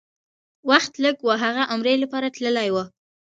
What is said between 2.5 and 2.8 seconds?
و.